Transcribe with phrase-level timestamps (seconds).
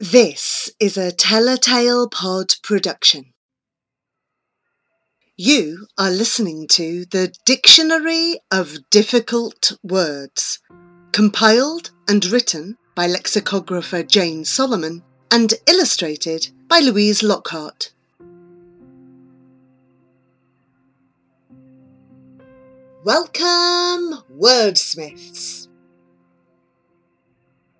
[0.00, 3.32] This is a Telltale Pod production.
[5.36, 10.58] You are listening to the Dictionary of Difficult Words,
[11.12, 17.92] compiled and written by lexicographer Jane Solomon and illustrated by Louise Lockhart.
[23.04, 25.68] Welcome, wordsmiths.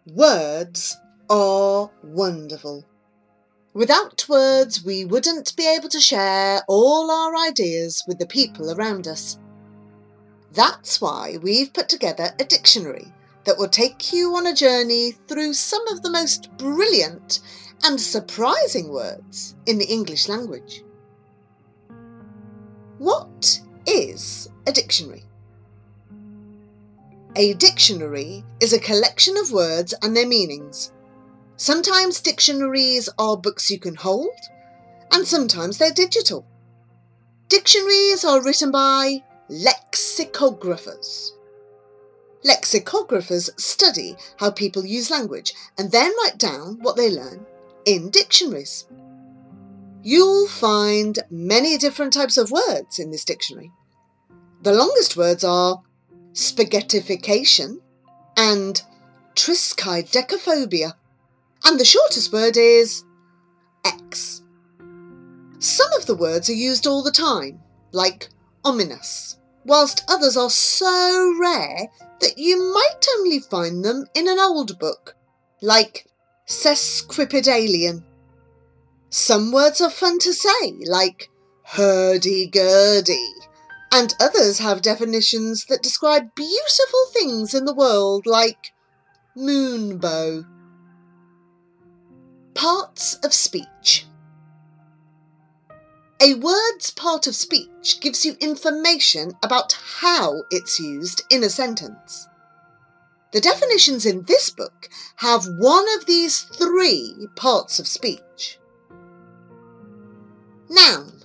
[0.06, 0.96] Words
[1.30, 2.84] are wonderful.
[3.72, 9.08] Without words, we wouldn't be able to share all our ideas with the people around
[9.08, 9.38] us.
[10.52, 13.12] That's why we've put together a dictionary
[13.44, 17.40] that will take you on a journey through some of the most brilliant
[17.82, 20.84] and surprising words in the English language.
[22.98, 25.24] What is a dictionary?
[27.36, 30.92] A dictionary is a collection of words and their meanings
[31.56, 34.38] Sometimes dictionaries are books you can hold,
[35.12, 36.46] and sometimes they're digital.
[37.48, 41.30] Dictionaries are written by lexicographers.
[42.44, 47.46] Lexicographers study how people use language and then write down what they learn
[47.84, 48.86] in dictionaries.
[50.02, 53.70] You'll find many different types of words in this dictionary.
[54.62, 55.82] The longest words are
[56.32, 57.78] spaghettification
[58.36, 58.82] and
[59.34, 60.94] triskaidekaphobia.
[61.66, 63.04] And the shortest word is
[63.84, 64.42] X.
[65.58, 67.60] Some of the words are used all the time,
[67.92, 68.28] like
[68.64, 71.88] ominous, whilst others are so rare
[72.20, 75.16] that you might only find them in an old book,
[75.62, 76.06] like
[76.46, 78.02] sesquipedalian.
[79.08, 81.30] Some words are fun to say, like
[81.64, 83.32] hurdy-gurdy,
[83.92, 88.72] and others have definitions that describe beautiful things in the world, like
[89.36, 90.44] moonbow.
[92.64, 94.06] Parts of speech.
[96.18, 102.26] A word's part of speech gives you information about how it's used in a sentence.
[103.34, 108.58] The definitions in this book have one of these three parts of speech.
[110.70, 111.20] Noun.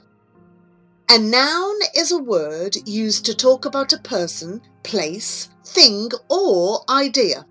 [1.09, 7.45] A noun is a word used to talk about a person, place, thing, or idea.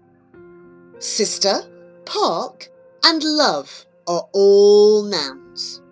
[0.98, 1.62] Sister,
[2.04, 2.68] park,
[3.04, 5.82] and love are all nouns.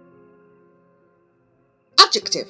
[1.98, 2.48] Adjective.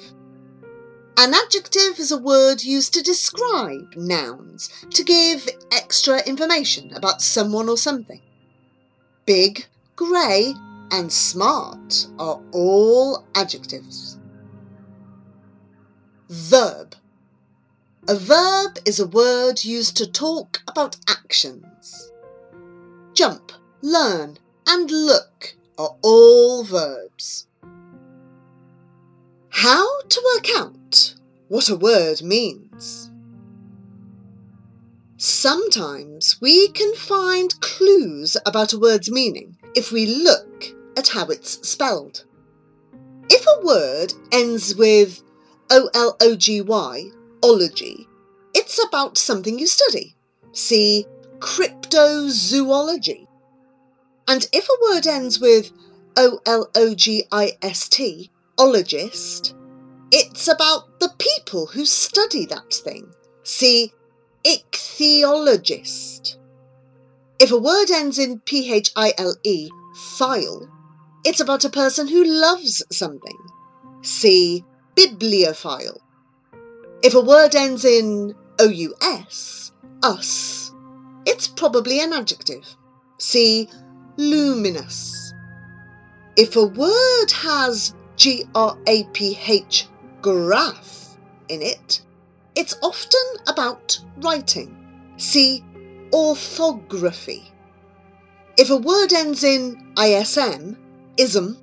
[1.19, 7.67] An adjective is a word used to describe nouns, to give extra information about someone
[7.69, 8.21] or something.
[9.25, 10.53] Big, grey,
[10.91, 14.19] and smart are all adjectives.
[16.29, 16.95] Verb.
[18.07, 22.11] A verb is a word used to talk about actions.
[23.13, 23.51] Jump,
[23.81, 24.37] learn,
[24.67, 27.47] and look are all verbs.
[29.49, 31.15] How to work out
[31.47, 33.09] what a word means.
[35.17, 41.67] Sometimes we can find clues about a word's meaning if we look at how it's
[41.67, 42.25] spelled.
[43.29, 45.23] If a word ends with
[45.71, 47.03] O-L-O-G-Y,
[47.43, 48.07] ology,
[48.53, 50.15] it's about something you study.
[50.51, 51.05] See
[51.39, 53.26] cryptozoology.
[54.27, 55.71] And if a word ends with
[56.17, 59.53] O L O G I S T, ologist,
[60.11, 63.13] it's about the people who study that thing.
[63.43, 63.93] See,
[64.43, 66.37] ichthyologist.
[67.39, 70.67] If a word ends in P H I L E, phile,
[71.23, 73.37] it's about a person who loves something.
[74.01, 76.01] See, bibliophile.
[77.03, 79.71] If a word ends in OUS,
[80.01, 80.73] us,
[81.25, 82.65] it's probably an adjective.
[83.19, 83.69] See,
[84.17, 85.33] luminous.
[86.35, 89.87] If a word has G R A P H,
[90.21, 91.17] graph,
[91.49, 92.01] in it,
[92.55, 94.75] it's often about writing.
[95.17, 95.63] See
[96.13, 97.51] orthography.
[98.57, 100.77] If a word ends in ISM,
[101.17, 101.57] ism,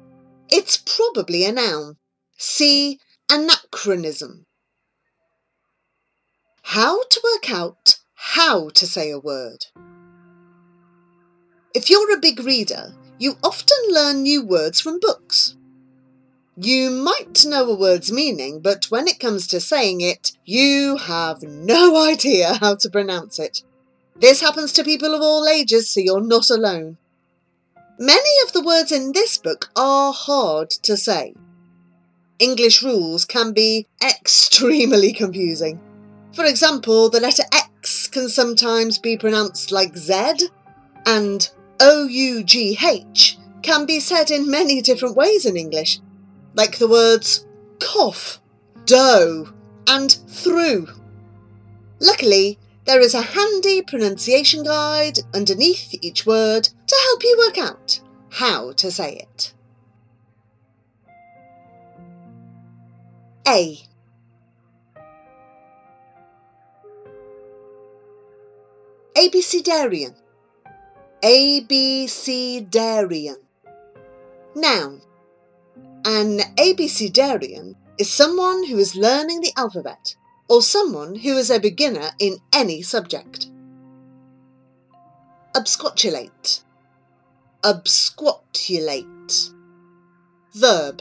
[0.49, 1.97] it's probably a noun.
[2.37, 3.01] See
[3.31, 4.47] anachronism.
[6.63, 9.67] How to work out how to say a word.
[11.75, 15.57] If you're a big reader, you often learn new words from books.
[16.57, 21.43] You might know a word's meaning, but when it comes to saying it, you have
[21.43, 23.63] no idea how to pronounce it.
[24.15, 26.97] This happens to people of all ages, so you're not alone.
[27.99, 31.35] Many of the words in this book are hard to say.
[32.39, 35.81] English rules can be extremely confusing.
[36.35, 40.35] For example, the letter X can sometimes be pronounced like Z,
[41.07, 41.49] and
[41.81, 46.01] O U G H can be said in many different ways in English,
[46.55, 47.47] like the words
[47.81, 48.41] cough,
[48.85, 49.53] dough,
[49.87, 50.89] and through.
[52.01, 58.01] Luckily, there is a handy pronunciation guide underneath each word to help you work out
[58.31, 59.55] how to say it.
[63.47, 63.79] A.
[69.17, 70.15] Abecedarian.
[71.25, 73.37] Abecedarian.
[74.55, 75.01] Noun.
[76.05, 80.17] An abecedarian is someone who is learning the alphabet
[80.51, 83.47] or someone who is a beginner in any subject.
[85.55, 86.63] Absquatulate.
[87.63, 89.51] Absquatulate.
[90.55, 91.01] Verb.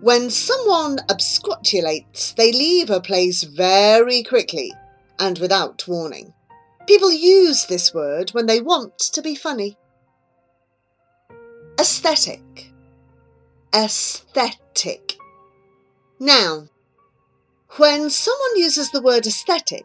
[0.00, 4.72] When someone absquatulates, they leave a place very quickly
[5.18, 6.34] and without warning.
[6.88, 9.76] People use this word when they want to be funny.
[11.78, 12.72] Aesthetic.
[13.74, 15.18] Aesthetic.
[16.18, 16.70] Noun.
[17.76, 19.84] When someone uses the word aesthetic,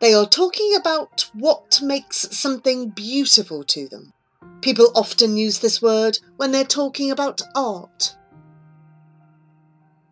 [0.00, 4.12] they are talking about what makes something beautiful to them.
[4.60, 8.16] People often use this word when they're talking about art.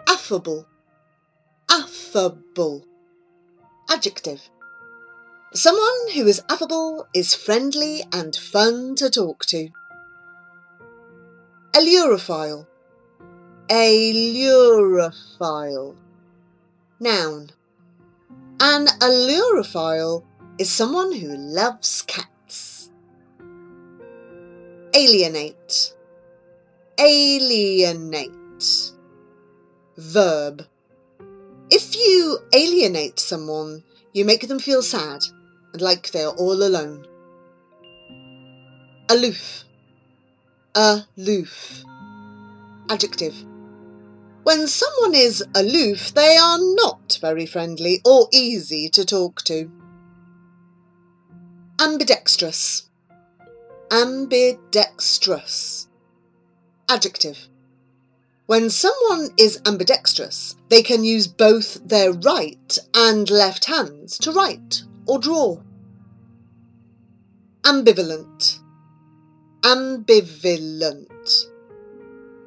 [0.09, 0.67] Affable.
[1.69, 2.85] Affable.
[3.91, 4.49] Adjective.
[5.55, 9.71] Someone who is affable is friendly and fun to talk to.
[11.73, 12.67] Ailurophile.
[13.71, 15.97] Ailurophile.
[17.01, 17.49] Noun.
[18.61, 20.23] An ailurophile
[20.59, 22.91] is someone who loves cats.
[24.95, 25.95] Alienate.
[27.01, 28.93] Alienate.
[29.97, 30.67] Verb.
[31.71, 35.23] If you alienate someone, you make them feel sad
[35.81, 37.07] like they are all alone.
[39.11, 39.65] Aloof.
[40.75, 41.83] Aloof.
[42.91, 43.35] Adjective.
[44.45, 49.71] When someone is aloof, they are not very friendly or easy to talk to.
[51.81, 52.89] Ambidextrous.
[53.91, 55.89] Ambidextrous.
[56.89, 57.49] Adjective.
[58.47, 64.83] When someone is ambidextrous, they can use both their right and left hands to write
[65.07, 65.61] or draw.
[67.69, 68.61] Ambivalent.
[69.61, 71.45] Ambivalent.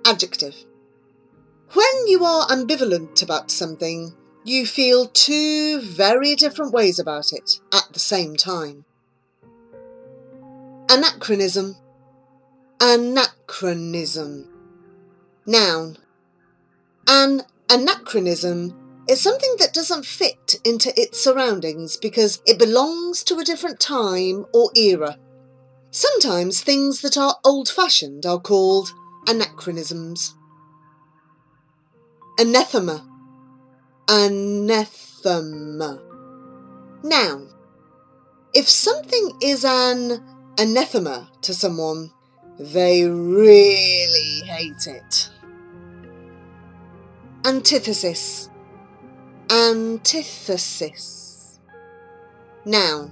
[0.04, 0.56] Adjective.
[1.74, 4.14] When you are ambivalent about something,
[4.44, 8.84] you feel two very different ways about it at the same time.
[10.90, 11.76] Anachronism.
[12.82, 14.50] Anachronism.
[15.46, 15.98] Noun.
[17.08, 18.81] An anachronism
[19.12, 24.46] is something that doesn't fit into its surroundings because it belongs to a different time
[24.54, 25.18] or era.
[25.92, 28.94] Sometimes things that are old fashioned are called
[29.28, 30.34] anachronisms.
[32.40, 33.06] Anathema.
[34.08, 36.00] Anathema.
[37.04, 37.50] Noun.
[38.54, 40.24] If something is an
[40.58, 42.12] anathema to someone,
[42.58, 45.30] they really hate it.
[47.44, 48.51] Antithesis.
[49.52, 51.60] Antithesis.
[52.64, 53.12] Noun.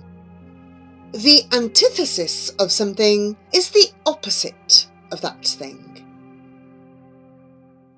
[1.12, 6.06] The antithesis of something is the opposite of that thing.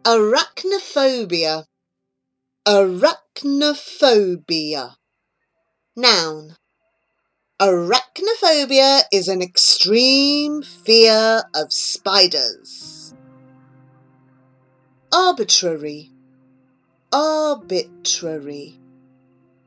[0.05, 1.65] Arachnophobia.
[2.67, 4.95] Arachnophobia.
[5.95, 6.55] Noun.
[7.59, 13.13] Arachnophobia is an extreme fear of spiders.
[15.13, 16.09] Arbitrary.
[17.13, 18.79] Arbitrary.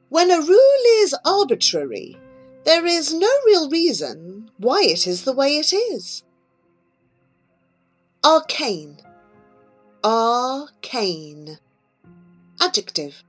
[0.08, 2.16] When a rule is arbitrary,
[2.64, 6.22] there is no real reason why it is the way it is.
[8.24, 8.96] Arcane.
[10.02, 11.58] Arcane.
[12.60, 13.22] Adjective.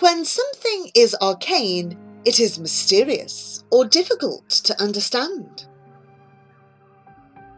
[0.00, 1.96] When something is arcane,
[2.26, 5.64] it is mysterious or difficult to understand.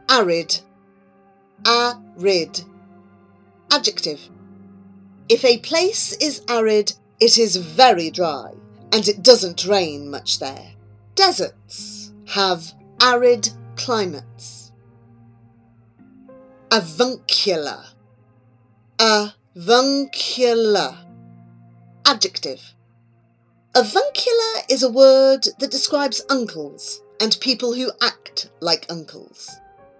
[0.08, 0.60] Arid.
[1.66, 2.64] Arid.
[3.72, 4.20] Adjective.
[5.28, 8.52] If a place is arid, it is very dry
[8.92, 10.72] and it doesn't rain much there.
[11.14, 14.72] Deserts have arid climates.
[16.70, 17.84] Avuncular.
[18.98, 20.96] Avuncular.
[22.06, 22.74] Adjective.
[23.74, 29.50] Avuncular is a word that describes uncles and people who act like uncles.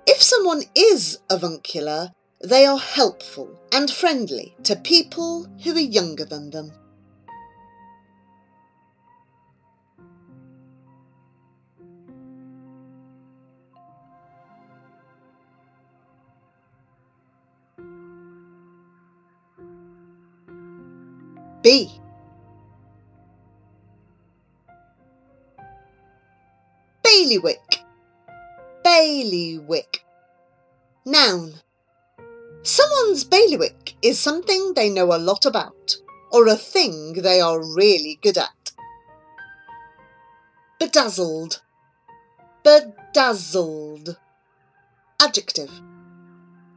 [0.07, 6.50] If someone is avuncular, they are helpful and friendly to people who are younger than
[6.50, 6.73] them.
[21.61, 21.90] B.
[27.02, 27.83] Bailiwick.
[28.85, 30.04] Bailiwick.
[31.04, 31.54] Noun.
[33.09, 35.97] Someone's bailiwick is something they know a lot about,
[36.31, 38.73] or a thing they are really good at.
[40.79, 41.62] Bedazzled.
[42.62, 44.19] Bedazzled.
[45.23, 45.71] Adjective.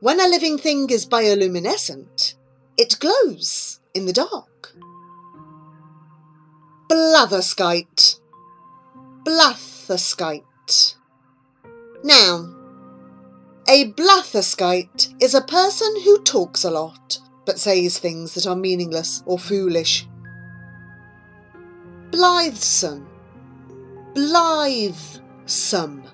[0.00, 2.36] When a living thing is bioluminescent,
[2.76, 4.74] it glows in the dark.
[6.90, 8.20] Blatherskite.
[9.24, 10.94] Blatherskite.
[12.02, 12.60] Noun.
[13.68, 19.22] A blatherskite is a person who talks a lot but says things that are meaningless
[19.26, 20.06] or foolish.
[22.10, 23.06] Blithesome.
[24.14, 26.04] Blithesome.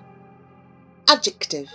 [1.07, 1.69] Adjective.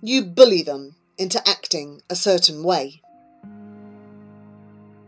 [0.00, 3.02] you bully them into acting a certain way.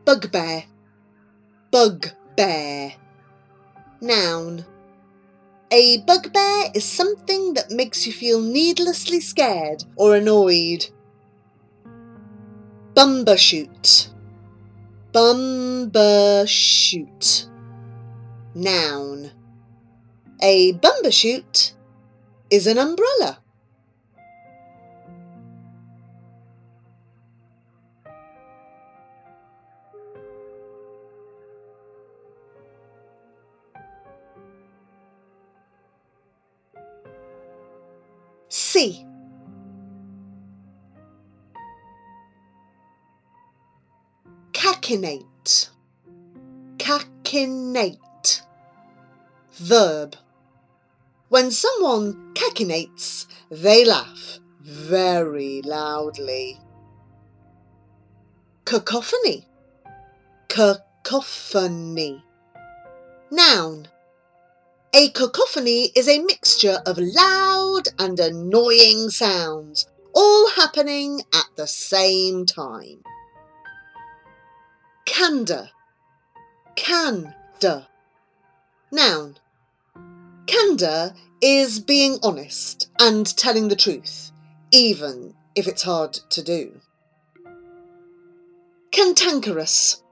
[0.04, 0.64] Bugbear.
[1.70, 2.92] Bugbear.
[4.02, 4.66] Noun.
[5.70, 10.88] A bugbear is something that makes you feel needlessly scared or annoyed.
[12.92, 14.10] Bumbershoot.
[15.14, 17.46] Bumbershoot.
[18.56, 19.30] Noun.
[20.42, 21.74] A bumbershoot
[22.50, 23.38] is an umbrella.
[38.48, 39.03] C.
[44.84, 45.70] Cachinnate.
[46.76, 48.42] Cachinnate.
[49.54, 50.14] Verb.
[51.30, 56.60] When someone cachinnates, they laugh very loudly.
[58.66, 59.48] Cacophony.
[60.48, 62.22] Cacophony.
[63.30, 63.88] Noun.
[64.92, 72.44] A cacophony is a mixture of loud and annoying sounds, all happening at the same
[72.44, 73.02] time.
[75.06, 75.70] Candour.
[76.76, 77.86] Candour.
[78.90, 79.36] Noun.
[80.46, 84.32] Candour is being honest and telling the truth,
[84.70, 86.80] even if it's hard to do.
[88.92, 90.02] Cantankerous.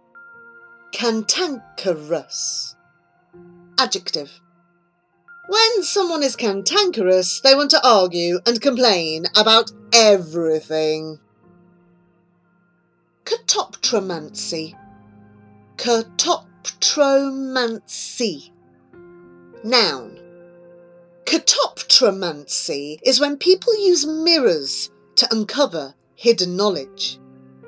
[0.92, 2.76] Cantankerous.
[3.78, 4.40] Adjective.
[5.48, 11.18] When someone is cantankerous, they want to argue and complain about everything.
[13.24, 14.74] Catoptromancy.
[15.76, 18.50] Catoptromancy.
[19.64, 20.18] Noun.
[21.24, 27.18] Catoptromancy is when people use mirrors to uncover hidden knowledge.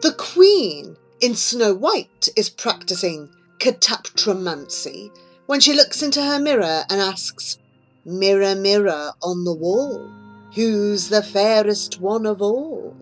[0.02, 5.11] The Queen in Snow White is practicing catoptromancy
[5.46, 7.58] when she looks into her mirror and asks,
[8.04, 10.11] Mirror, mirror on the wall,
[10.54, 12.94] who's the fairest one of all?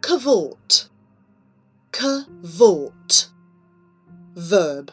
[0.00, 0.88] Cavort.
[1.96, 3.28] Cavort.
[4.34, 4.92] Verb.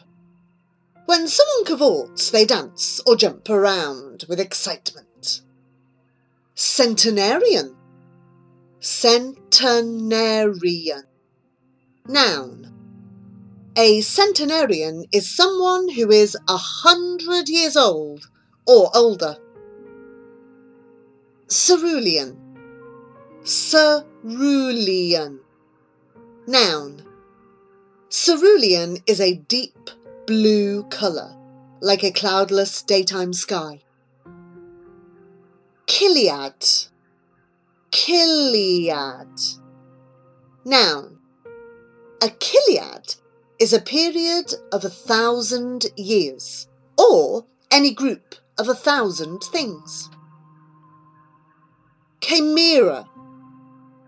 [1.04, 5.42] When someone cavorts, they dance or jump around with excitement.
[6.54, 7.76] Centenarian.
[8.80, 11.02] Centenarian.
[12.08, 12.72] Noun.
[13.76, 18.30] A centenarian is someone who is a hundred years old
[18.66, 19.36] or older.
[21.50, 22.38] Cerulean.
[23.44, 25.43] Cerulean.
[26.46, 27.02] Noun.
[28.10, 29.88] Cerulean is a deep
[30.26, 31.34] blue colour,
[31.80, 33.80] like a cloudless daytime sky.
[35.86, 36.88] Chiliad.
[37.90, 39.58] Chiliad.
[40.66, 41.18] Noun.
[42.22, 43.16] A chiliad
[43.58, 50.10] is a period of a thousand years, or any group of a thousand things.
[52.20, 53.06] Chimera.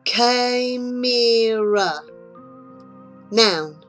[0.04, 1.92] Chimera.
[3.30, 3.84] Noun.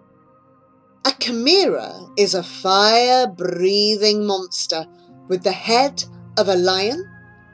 [1.06, 4.88] A chimera is a fire breathing monster
[5.28, 6.04] with the head
[6.38, 7.08] of a lion,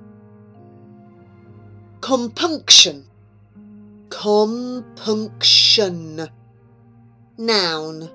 [2.01, 3.05] Compunction.
[4.09, 6.29] Compunction.
[7.37, 8.09] Noun.